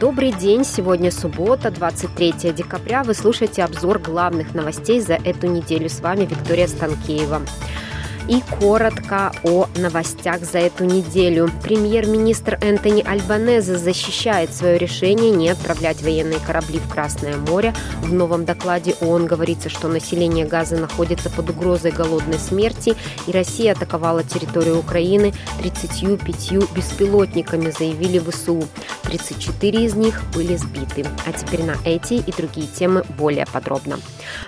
[0.00, 3.02] Добрый день, сегодня суббота, 23 декабря.
[3.02, 5.90] Вы слушаете обзор главных новостей за эту неделю.
[5.90, 7.42] С вами Виктория Станкеева.
[8.28, 11.50] И коротко о новостях за эту неделю.
[11.62, 17.74] Премьер-министр Энтони Альбанезе защищает свое решение не отправлять военные корабли в Красное море.
[18.02, 22.94] В новом докладе ООН говорится, что население Газа находится под угрозой голодной смерти,
[23.26, 28.64] и Россия атаковала территорию Украины 35 беспилотниками, заявили ВСУ.
[29.04, 31.04] 34 из них были сбиты.
[31.26, 33.98] А теперь на эти и другие темы более подробно.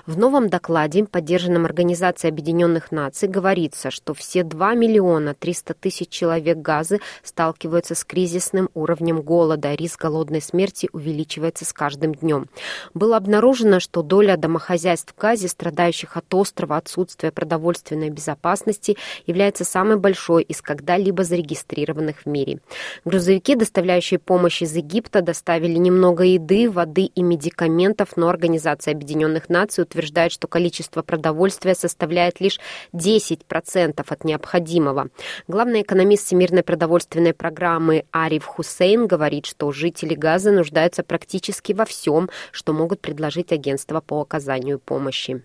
[0.07, 6.09] В новом докладе, поддержанном Организацией Объединенных Наций, говорится, говорится, что все 2 миллиона 300 тысяч
[6.09, 9.75] человек Газы сталкиваются с кризисным уровнем голода.
[9.75, 12.47] Риск голодной смерти увеличивается с каждым днем.
[12.93, 18.97] Было обнаружено, что доля домохозяйств в Газе, страдающих от острого отсутствия продовольственной безопасности,
[19.27, 22.59] является самой большой из когда-либо зарегистрированных в мире.
[23.05, 29.83] Грузовики, доставляющие помощь из Египта, доставили немного еды, воды и медикаментов, но Организация Объединенных Наций
[29.83, 32.59] утверждает, что количество продовольствия составляет лишь
[32.93, 35.08] 10% 10% от необходимого.
[35.48, 42.28] Главный экономист Всемирной продовольственной программы Ариф Хусейн говорит, что жители Газа нуждаются практически во всем,
[42.50, 45.42] что могут предложить агентства по оказанию помощи.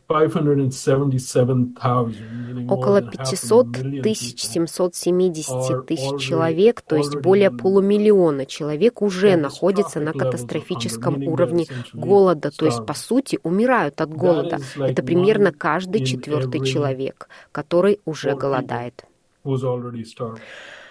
[2.70, 3.72] Около 500
[4.04, 12.52] тысяч 770 тысяч человек, то есть более полумиллиона человек уже находятся на катастрофическом уровне голода,
[12.52, 14.60] то есть, по сути, умирают от голода.
[14.78, 19.06] Это примерно каждый четвертый человек, который уже голодает.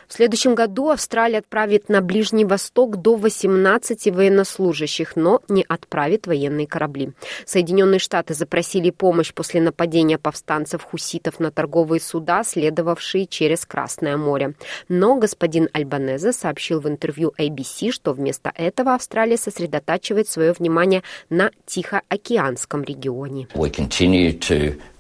[0.08, 6.66] В следующем году Австралия отправит на Ближний Восток до 18 военнослужащих, но не отправит военные
[6.66, 7.12] корабли.
[7.44, 14.54] Соединенные Штаты запросили помощь после нападения повстанцев-хуситов на торговые суда, следовавшие через Красное море.
[14.88, 21.50] Но господин Альбанезе сообщил в интервью ABC, что вместо этого Австралия сосредотачивает свое внимание на
[21.66, 23.48] Тихоокеанском регионе.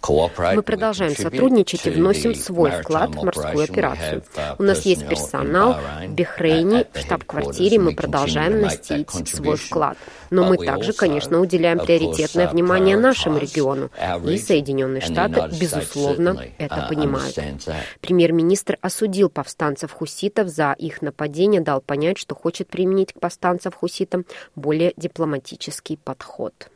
[0.08, 4.22] Мы продолжаем сотрудничать и вносим свой вклад в морскую операцию.
[4.36, 9.96] Uh, У нас есть персонал в Бехрейне, в штаб-квартире, мы продолжаем носить свой вклад.
[10.30, 13.90] Но мы также, конечно, уделяем приоритетное внимание нашему региону.
[14.26, 17.38] И Соединенные Штаты, безусловно, это uh, понимают.
[18.00, 25.96] Премьер-министр осудил повстанцев-хуситов за их нападение, дал понять, что хочет применить к повстанцев-хуситам более дипломатический
[25.96, 26.70] подход.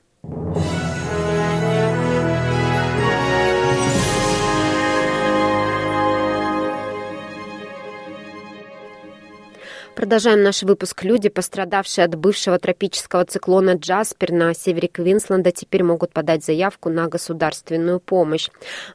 [9.96, 11.02] Продолжаем наш выпуск.
[11.02, 17.08] Люди, пострадавшие от бывшего тропического циклона Джаспер на севере Квинсленда, теперь могут подать заявку на
[17.08, 18.48] государственную помощь.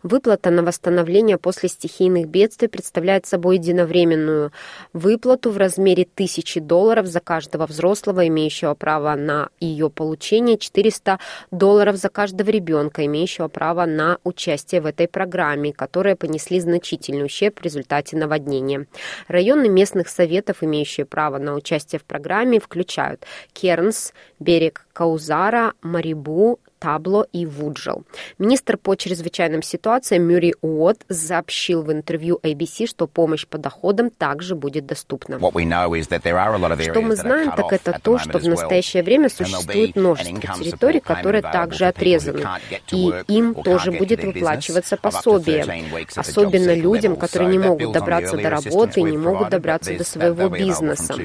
[0.04, 4.52] Выплата на восстановление после стихийных бедствий представляет собой единовременную
[4.94, 11.20] выплату в размере тысячи долларов за каждого взрослого, имеющего право на ее получение, 400
[11.52, 17.60] долларов за каждого ребенка, имеющего право на участие в этой программе, которые понесли значительный ущерб
[17.60, 18.88] в результате наводнения.
[19.28, 26.60] Районы местных советов, имеющие имеющие право на участие в программе, включают Кернс, берег Каузара, Марибу,
[26.86, 28.04] Табло и Вуджел.
[28.38, 34.54] Министр по чрезвычайным ситуациям Мюри Уотт сообщил в интервью ABC, что помощь по доходам также
[34.54, 35.40] будет доступна.
[35.40, 41.88] Что мы знаем, так это то, что в настоящее время существует множество территорий, которые также
[41.88, 42.46] отрезаны,
[42.92, 45.66] и им тоже будет выплачиваться пособие,
[46.16, 51.16] особенно людям, которые не могут добраться до работы не могут добраться до своего бизнеса.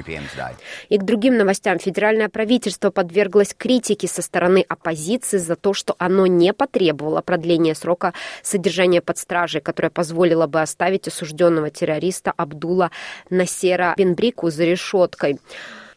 [0.88, 1.78] И к другим новостям.
[1.78, 8.13] Федеральное правительство подверглось критике со стороны оппозиции за то, что оно не потребовало продления срока
[8.42, 12.91] содержания под стражей, которое позволило бы оставить осужденного террориста Абдула
[13.30, 15.39] Насера Бенбрику за решеткой.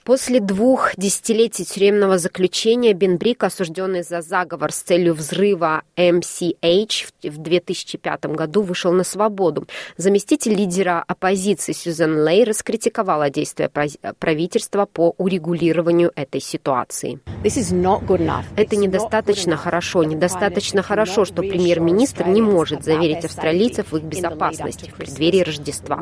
[0.04, 8.26] После двух десятилетий тюремного заключения Бенбрик, осужденный за заговор с целью взрыва MCH в 2005
[8.26, 9.66] году, вышел на свободу.
[9.96, 13.72] Заместитель лидера оппозиции Сьюзен Лей раскритиковала действия
[14.20, 17.22] правительства по урегулированию этой ситуации.
[18.58, 20.04] Это недостаточно хорошо.
[20.04, 25.98] Недостаточно хорошо, что премьер-министр не может заверить австралийцев в их безопасности в преддверии Рождества.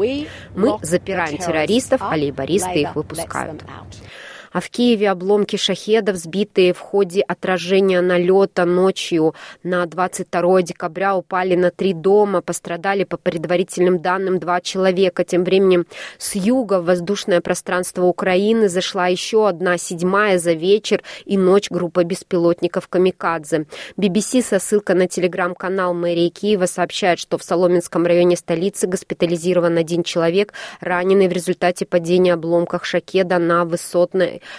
[0.56, 3.63] Мы запираем террористов, а лейбористы их выпускают.
[3.91, 4.30] out.
[4.51, 9.33] А в Киеве обломки шахедов, сбитые в ходе отражения налета ночью
[9.63, 12.42] на 22 декабря, упали на три дома.
[12.42, 15.24] Пострадали, по предварительным данным, два человека.
[15.24, 15.86] Тем временем
[16.18, 22.03] с юга в воздушное пространство Украины зашла еще одна, седьмая за вечер и ночь группа
[22.03, 23.65] беспилотников «Камикадзе».
[23.98, 30.03] BBC со ссылкой на телеграм-канал мэрии Киева сообщает, что в Соломенском районе столицы госпитализирован один
[30.03, 33.62] человек, раненый в результате падения обломков шакеда на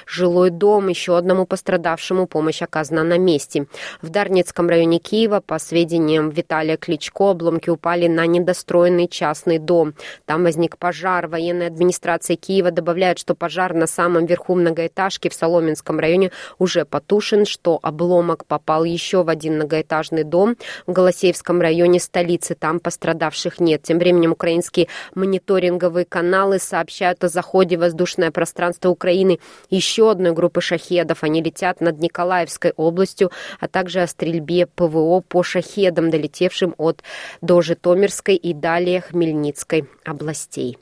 [0.06, 0.88] жилой дом.
[0.88, 3.66] Еще одному пострадавшему помощь оказана на месте.
[4.00, 9.94] В Дарницком районе Киева, по сведениям Виталия Кличко, обломки упали на недостроенный частный дом.
[10.24, 11.26] Там возник пожар.
[11.26, 17.46] Военная администрация Киева добавляет, что пожар на самом верху многоэтажки в Соломенском районе уже потушен,
[17.46, 20.56] что обломок попал еще в один многоэтажный дом
[20.86, 22.54] в Голосеевском районе столицы.
[22.54, 23.82] Там пострадавших нет.
[23.82, 29.38] Тем временем украинские мониторинговые каналы сообщают о заходе воздушное пространство Украины
[29.76, 31.24] еще одной группы шахедов.
[31.24, 33.30] Они летят над Николаевской областью,
[33.60, 37.02] а также о стрельбе ПВО по шахедам, долетевшим от
[37.40, 40.78] до Житомирской и далее Хмельницкой областей.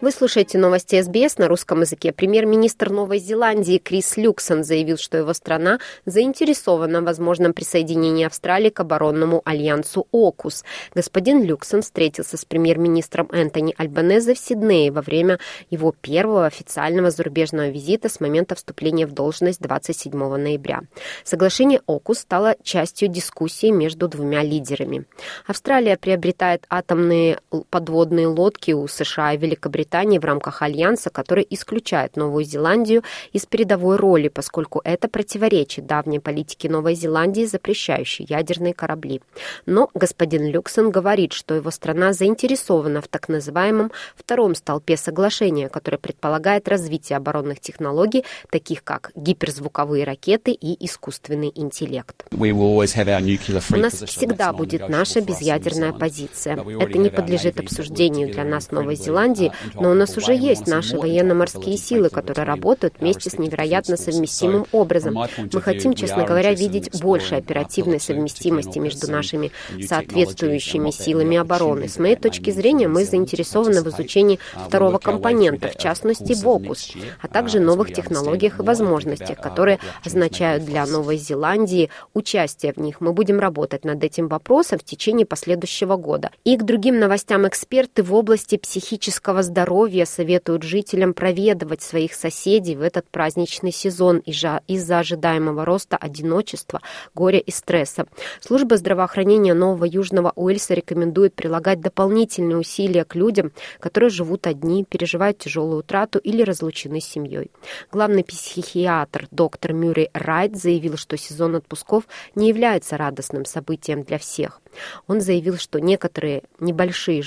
[0.00, 2.10] Вы слушаете новости СБС на русском языке.
[2.10, 8.80] Премьер-министр Новой Зеландии Крис Люксон заявил, что его страна заинтересована в возможном присоединении Австралии к
[8.80, 10.64] оборонному альянсу ОКУС.
[10.94, 15.38] Господин Люксон встретился с премьер-министром Энтони Альбанезе в Сиднее во время
[15.68, 20.80] его первого официального зарубежного визита с момента вступления в должность 27 ноября.
[21.24, 25.04] Соглашение ОКУС стало частью дискуссии между двумя лидерами.
[25.46, 32.14] Австралия приобретает атомные подводные лодки у США и Великобритании Британии в рамках альянса, который исключает
[32.14, 33.02] Новую Зеландию
[33.32, 39.20] из передовой роли, поскольку это противоречит давней политике Новой Зеландии, запрещающей ядерные корабли.
[39.66, 45.98] Но господин Люксон говорит, что его страна заинтересована в так называемом втором столпе соглашения, который
[45.98, 52.26] предполагает развитие оборонных технологий, таких как гиперзвуковые ракеты и искусственный интеллект.
[52.30, 56.54] У нас всегда будет наша безъядерная позиция.
[56.54, 59.50] Это не подлежит обсуждению для нас Новой Зеландии,
[59.80, 65.18] но у нас уже есть наши военно-морские силы, которые работают вместе с невероятно совместимым образом.
[65.52, 71.88] Мы хотим, честно говоря, видеть больше оперативной совместимости между нашими соответствующими силами обороны.
[71.88, 76.92] С моей точки зрения, мы заинтересованы в изучении второго компонента, в частности, ВОКУС,
[77.22, 83.00] а также новых технологиях и возможностях, которые означают для Новой Зеландии участие в них.
[83.00, 86.30] Мы будем работать над этим вопросом в течение последующего года.
[86.44, 92.74] И к другим новостям эксперты в области психического здоровья здоровья советуют жителям проведывать своих соседей
[92.74, 96.80] в этот праздничный сезон из-за ожидаемого роста одиночества,
[97.14, 98.06] горя и стресса.
[98.40, 105.38] Служба здравоохранения Нового Южного Уэльса рекомендует прилагать дополнительные усилия к людям, которые живут одни, переживают
[105.38, 107.52] тяжелую утрату или разлучены с семьей.
[107.92, 114.60] Главный психиатр доктор Мюррей Райт заявил, что сезон отпусков не является радостным событием для всех.
[115.06, 117.22] Он заявил, что некоторые небольшие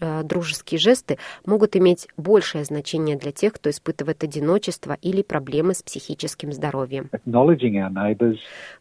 [0.00, 5.82] э, дружеские жесты могут иметь большее значение для тех, кто испытывает одиночество или проблемы с
[5.82, 7.10] психическим здоровьем.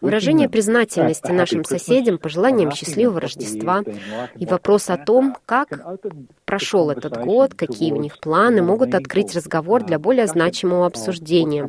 [0.01, 3.83] Выражение признательности нашим соседям, пожеланием счастливого Рождества
[4.35, 5.69] и вопрос о том, как
[6.53, 11.67] прошел этот год, какие у них планы, могут открыть разговор для более значимого обсуждения.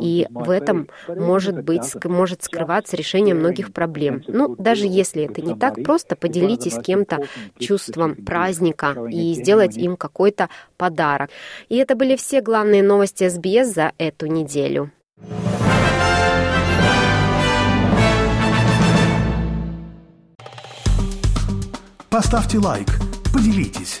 [0.00, 4.24] И в этом может быть, может скрываться решение многих проблем.
[4.26, 7.20] Ну, даже если это не так, просто поделитесь с кем-то
[7.60, 11.30] чувством праздника и сделать им какой-то подарок.
[11.68, 14.90] И это были все главные новости СБС за эту неделю.
[22.10, 22.88] Поставьте лайк,
[23.32, 24.00] поделитесь,